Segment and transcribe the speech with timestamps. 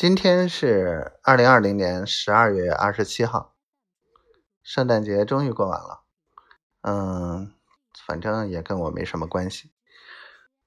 [0.00, 3.54] 今天是二零二零年十二月二十七号，
[4.62, 6.04] 圣诞节终于过完了。
[6.80, 7.52] 嗯，
[8.06, 9.70] 反正也跟我没什么关系。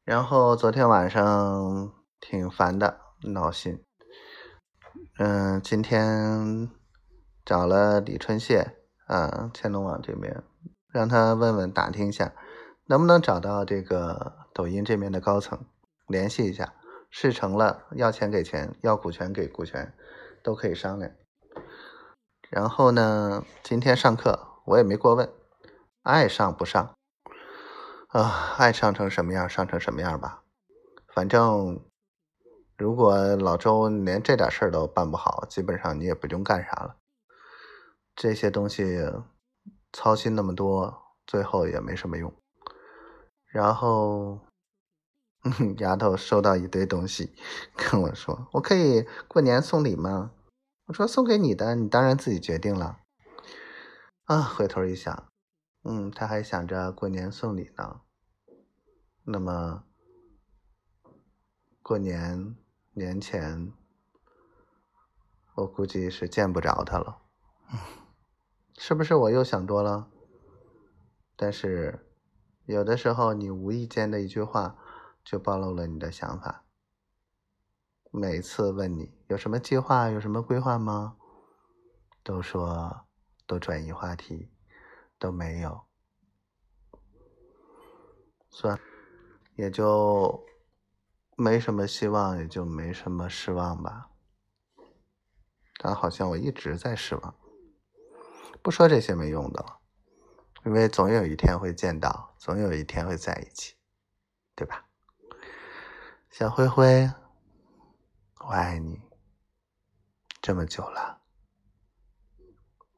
[0.04, 3.84] 然后昨天晚上挺烦的，闹心。
[5.18, 6.70] 嗯，今天
[7.44, 8.78] 找了李春谢，
[9.08, 10.44] 啊，千龙网这边，
[10.92, 12.36] 让他问问打听一下，
[12.86, 15.66] 能不能找到这个抖音这边的高层，
[16.06, 16.76] 联系一下。
[17.16, 19.94] 事成了，要钱给钱，要股权给股权，
[20.42, 21.12] 都可以商量。
[22.50, 25.32] 然后呢，今天上课我也没过问，
[26.02, 26.96] 爱上不上
[28.08, 30.42] 啊，爱上成什么样上成什么样吧。
[31.14, 31.86] 反正
[32.80, 36.96] 如果老周连这点事儿都办不好，基本上你也不用干啥了。
[38.16, 39.00] 这些东西
[39.92, 42.34] 操心那么多，最后也没什么用。
[43.46, 44.40] 然后。
[45.80, 47.36] 丫头收到一堆东西，
[47.76, 50.32] 跟我说：“我可以过年送礼吗？”
[50.88, 53.00] 我说：“送给你的，你当然自己决定了。”
[54.24, 55.28] 啊，回头一想，
[55.84, 58.02] 嗯，他还想着过年送礼呢。
[59.26, 59.84] 那么，
[61.82, 62.56] 过年
[62.94, 63.74] 年前，
[65.56, 67.18] 我估计是见不着他了。
[68.80, 70.08] 是不是我又想多了？
[71.36, 72.08] 但是，
[72.66, 74.78] 有的时候你无意间的一句话。
[75.24, 76.66] 就暴露了你的想法。
[78.12, 81.18] 每次问你有什么计划、有什么规划吗？
[82.24, 83.06] 都说
[83.46, 84.52] 都转移话题，
[85.18, 85.86] 都没有。
[88.50, 88.80] 算，
[89.56, 90.46] 也就
[91.36, 94.12] 没什么希望，也就没什么失望吧。
[95.80, 97.36] 但好像我一直在失望。
[98.62, 99.80] 不说这些没用的了，
[100.66, 103.76] 因为总有一天会见到，总有一天会在一起，
[104.56, 104.88] 对吧？
[106.36, 107.08] 小灰灰，
[108.40, 109.00] 我爱你
[110.42, 111.22] 这么久了，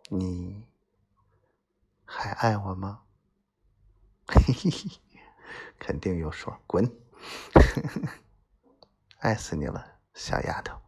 [0.10, 0.66] 你
[2.06, 3.04] 还爱我吗？
[4.28, 5.02] 嘿嘿嘿，
[5.78, 6.90] 肯定有说滚，
[9.20, 10.85] 爱死你了，小丫头。